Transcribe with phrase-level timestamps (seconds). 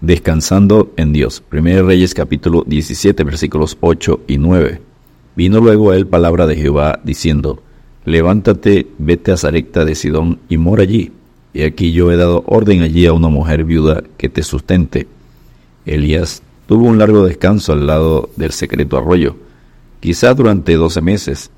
[0.00, 1.42] Descansando en Dios.
[1.50, 4.80] 1 Reyes capítulo 17 versículos 8 y 9.
[5.34, 7.60] Vino luego a él palabra de Jehová diciendo,
[8.04, 11.10] Levántate, vete a Zarecta de Sidón y mora allí.
[11.52, 15.08] Y aquí yo he dado orden allí a una mujer viuda que te sustente.
[15.84, 19.34] Elías tuvo un largo descanso al lado del secreto arroyo,
[19.98, 21.50] quizá durante doce meses.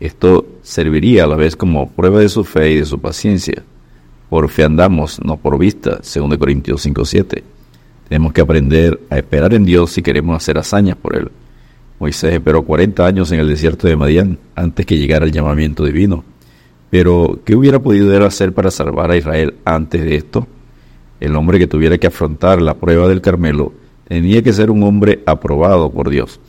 [0.00, 3.62] Esto serviría a la vez como prueba de su fe y de su paciencia.
[4.30, 7.42] Por fe andamos, no por vista, según Corintios 5.7.
[8.08, 11.30] Tenemos que aprender a esperar en Dios si queremos hacer hazañas por Él.
[11.98, 16.24] Moisés esperó 40 años en el desierto de Madián antes que llegara el llamamiento divino.
[16.90, 20.46] Pero, ¿qué hubiera podido él hacer para salvar a Israel antes de esto?
[21.18, 23.72] El hombre que tuviera que afrontar la prueba del Carmelo
[24.06, 26.40] tenía que ser un hombre aprobado por Dios.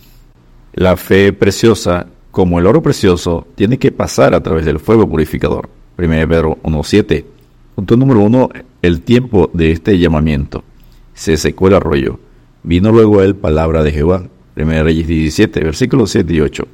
[0.74, 5.70] La fe preciosa, como el oro precioso, tiene que pasar a través del fuego purificador.
[5.98, 7.24] 1 Pedro 1.7.
[7.76, 8.50] Punto número 1.
[8.82, 10.64] El tiempo de este llamamiento
[11.16, 12.20] se secó el arroyo.
[12.62, 14.28] Vino luego a él palabra de Jehová.
[14.56, 16.68] 1 Reyes 17, versículos 7 y 8.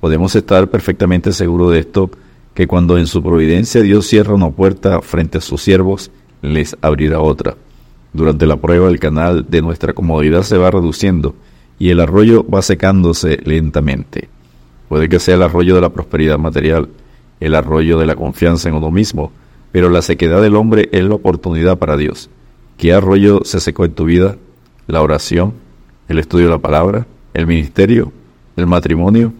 [0.00, 2.10] Podemos estar perfectamente seguros de esto,
[2.54, 6.10] que cuando en su providencia Dios cierra una puerta frente a sus siervos,
[6.42, 7.56] les abrirá otra.
[8.12, 11.34] Durante la prueba el canal de nuestra comodidad se va reduciendo
[11.78, 14.28] y el arroyo va secándose lentamente.
[14.88, 16.88] Puede que sea el arroyo de la prosperidad material,
[17.40, 19.32] el arroyo de la confianza en uno mismo,
[19.72, 22.30] pero la sequedad del hombre es la oportunidad para Dios.
[22.76, 24.36] ¿Qué arroyo se secó en tu vida?
[24.86, 25.54] ¿La oración?
[26.08, 27.06] ¿El estudio de la palabra?
[27.32, 28.12] ¿El ministerio?
[28.54, 29.32] ¿El matrimonio?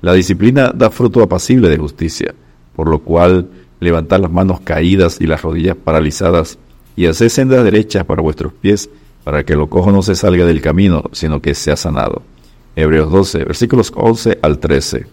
[0.00, 2.34] La disciplina da fruto apacible de justicia,
[2.74, 3.48] por lo cual
[3.78, 6.58] levantad las manos caídas y las rodillas paralizadas,
[6.96, 8.88] y haced sendas derechas para vuestros pies,
[9.22, 12.22] para que lo cojo no se salga del camino, sino que sea sanado.
[12.74, 15.06] Hebreos 12, versículos 11 al 13.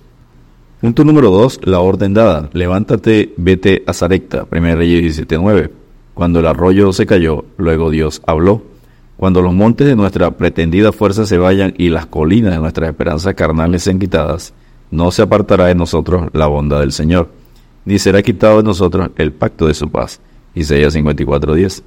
[0.80, 1.60] Punto número 2.
[1.66, 2.50] La orden dada.
[2.54, 4.48] Levántate, vete a Zarecta.
[4.50, 5.79] 1 Reyes 17.9.
[6.20, 8.62] Cuando el arroyo se cayó, luego Dios habló.
[9.16, 13.36] Cuando los montes de nuestra pretendida fuerza se vayan y las colinas de nuestras esperanzas
[13.36, 14.54] carnales sean quitadas,
[14.92, 17.30] no se apartará de nosotros la bondad del Señor,
[17.86, 20.20] ni será quitado de nosotros el pacto de su paz.
[20.56, 21.84] Isaías 54:10.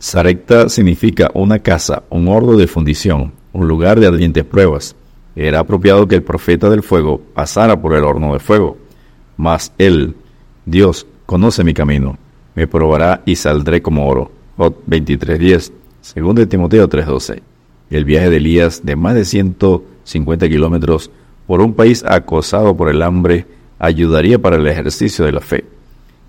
[0.00, 4.96] Sarecta significa una casa, un horno de fundición, un lugar de ardientes pruebas.
[5.36, 8.76] Era apropiado que el profeta del fuego pasara por el horno de fuego.
[9.36, 10.16] Mas él,
[10.64, 12.18] Dios, conoce mi camino
[12.56, 14.32] me probará y saldré como oro.
[14.56, 17.40] Jot 23.10, segundo de Timoteo 3.12.
[17.90, 21.10] El viaje de Elías de más de 150 kilómetros
[21.46, 23.46] por un país acosado por el hambre
[23.78, 25.64] ayudaría para el ejercicio de la fe.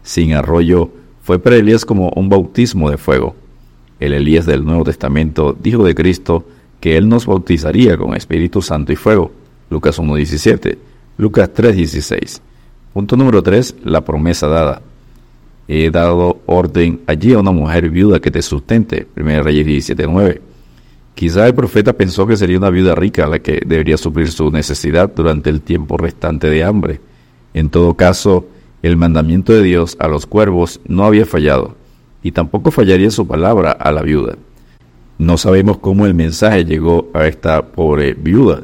[0.04, 0.92] Sin arroyo,
[1.24, 3.36] fue para Elías como un bautismo de fuego.
[4.00, 6.46] El Elías del Nuevo Testamento dijo de Cristo
[6.80, 9.32] que Él nos bautizaría con Espíritu Santo y fuego.
[9.70, 10.78] Lucas 1.17,
[11.18, 12.42] Lucas 3.16.
[12.94, 13.76] Punto número 3.
[13.84, 14.82] La promesa dada
[15.68, 19.08] he dado orden allí a una mujer viuda que te sustente.
[19.16, 20.42] 1 Reyes 17.9.
[21.14, 25.12] Quizá el profeta pensó que sería una viuda rica la que debería suplir su necesidad
[25.14, 27.02] durante el tiempo restante de hambre.
[27.54, 28.46] En todo caso,
[28.84, 31.76] el mandamiento de Dios a los cuervos no había fallado,
[32.22, 34.38] y tampoco fallaría su palabra a la viuda.
[35.18, 38.62] No sabemos cómo el mensaje llegó a esta pobre viuda,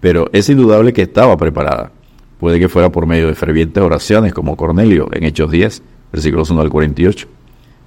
[0.00, 1.90] pero es indudable que estaba preparada.
[2.38, 5.82] Puede que fuera por medio de fervientes oraciones como Cornelio en Hechos 10,
[6.14, 7.26] versículos 1 al 48.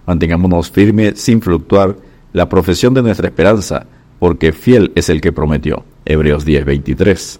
[0.06, 1.96] Mantengámonos firmes sin fluctuar
[2.34, 3.86] la profesión de nuestra esperanza,
[4.20, 5.86] porque fiel es el que prometió.
[6.04, 7.40] Hebreos 10, 23.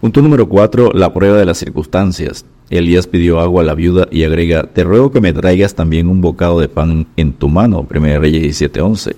[0.00, 0.92] Punto número 4.
[0.94, 2.46] La prueba de las circunstancias.
[2.70, 6.20] Elías pidió agua a la viuda y agrega, te ruego que me traigas también un
[6.20, 7.84] bocado de pan en tu mano.
[7.92, 9.16] 1 Reyes 17, 11.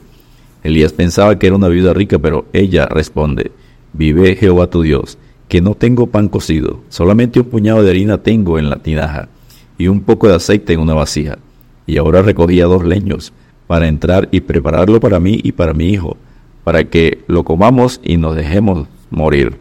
[0.63, 3.53] Elías pensaba que era una viuda rica, pero ella responde,
[3.93, 8.59] vive Jehová tu Dios, que no tengo pan cocido, solamente un puñado de harina tengo
[8.59, 9.29] en la tinaja
[9.79, 11.39] y un poco de aceite en una vasija.
[11.87, 13.33] Y ahora recogía dos leños
[13.67, 16.17] para entrar y prepararlo para mí y para mi hijo,
[16.65, 19.57] para que lo comamos y nos dejemos morir.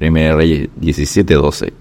[0.00, 1.72] 1 Reyes 17:12.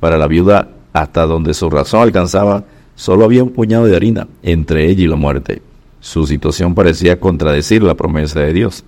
[0.00, 2.64] Para la viuda, hasta donde su razón alcanzaba,
[2.94, 5.62] solo había un puñado de harina entre ella y la muerte.
[6.00, 8.84] Su situación parecía contradecir la promesa de Dios.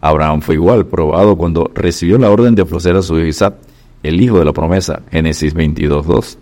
[0.00, 3.54] Abraham fue igual, probado cuando recibió la orden de ofrecer a su hijo Isaac,
[4.02, 6.38] el hijo de la promesa, Génesis 22:2.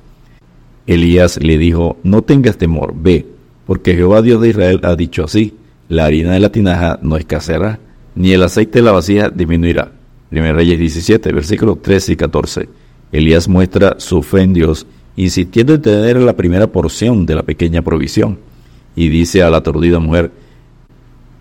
[0.91, 3.25] Elías le dijo, no tengas temor, ve,
[3.65, 5.55] porque Jehová Dios de Israel ha dicho así,
[5.89, 7.79] la harina de la tinaja no escaseará,
[8.17, 9.93] ni el aceite de la vasija disminuirá.
[10.33, 12.69] 1 Reyes 17, versículos 13 y 14.
[13.13, 14.85] Elías muestra su fe en Dios,
[15.15, 18.41] insistiendo en tener la primera porción de la pequeña provisión,
[18.97, 20.33] y dice a la aturdida mujer,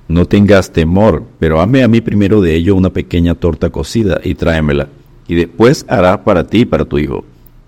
[0.08, 4.36] no tengas temor, pero hazme a mí primero de ello una pequeña torta cocida y
[4.36, 4.90] tráemela,
[5.28, 7.26] y después hará para ti y para tu hijo.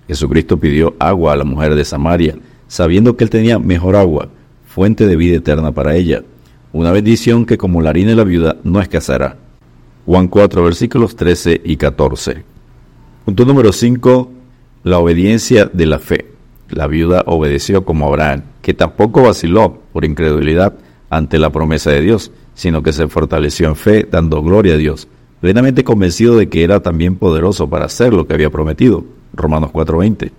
[0.07, 2.37] Jesucristo pidió agua a la mujer de Samaria,
[2.67, 4.29] sabiendo que él tenía mejor agua,
[4.65, 6.23] fuente de vida eterna para ella.
[6.73, 9.37] una bendición que como la harina de la viuda no escasará.
[10.05, 12.45] Juan 4, versículos 13 y 14.
[13.25, 14.31] Punto número 5.
[14.83, 16.27] La obediencia de la fe.
[16.69, 20.75] La viuda obedeció como Abraham, que tampoco vaciló por incredulidad
[21.09, 25.09] ante la promesa de Dios, sino que se fortaleció en fe, dando gloria a Dios,
[25.41, 29.03] plenamente convencido de que era también poderoso para hacer lo que había prometido.
[29.33, 30.31] Romanos 4:20.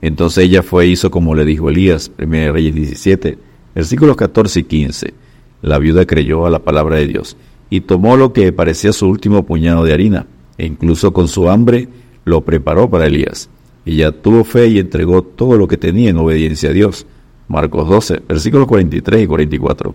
[0.00, 3.38] Entonces ella fue e hizo como le dijo Elías, 1 Reyes 17,
[3.74, 5.14] versículos 14 y 15.
[5.62, 7.36] La viuda creyó a la palabra de Dios
[7.70, 10.26] y tomó lo que parecía su último puñado de harina,
[10.58, 11.88] e incluso con su hambre
[12.24, 13.48] lo preparó para Elías.
[13.86, 17.06] Ella tuvo fe y entregó todo lo que tenía en obediencia a Dios.
[17.48, 19.94] Marcos 12, versículos 43 y 44.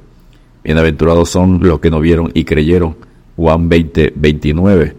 [0.63, 3.08] Bienaventurados son los que no vieron y creyeron.
[3.39, 4.95] Juan 20, 29.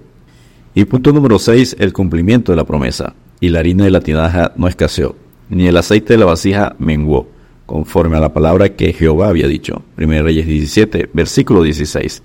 [0.74, 3.14] Y punto número 6, el cumplimiento de la promesa.
[3.38, 5.14] Y la harina de la tinaja no escaseó,
[5.50, 7.28] ni el aceite de la vasija menguó,
[7.66, 9.82] conforme a la palabra que Jehová había dicho.
[9.98, 12.22] 1 Reyes 17, versículo 16.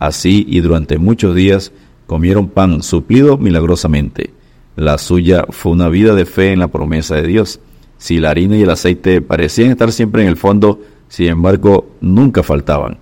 [0.00, 1.70] Así y durante muchos días
[2.08, 4.30] comieron pan suplido milagrosamente.
[4.74, 7.60] La suya fue una vida de fe en la promesa de Dios.
[7.98, 12.42] Si la harina y el aceite parecían estar siempre en el fondo, sin embargo, nunca
[12.42, 12.98] faltaban.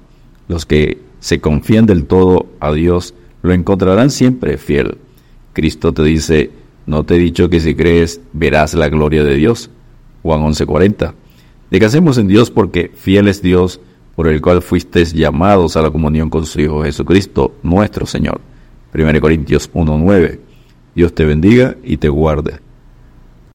[0.47, 4.99] Los que se confían del todo a Dios lo encontrarán siempre fiel.
[5.53, 6.51] Cristo te dice,
[6.87, 9.71] no te he dicho que si crees verás la gloria de Dios.
[10.23, 11.15] Juan 11:40.
[11.71, 13.81] Descansemos en Dios porque fiel es Dios
[14.17, 18.41] por el cual fuisteis llamados a la comunión con su Hijo Jesucristo, nuestro Señor.
[18.93, 20.41] 1 Corintios 1:9.
[20.95, 22.61] Dios te bendiga y te guarde.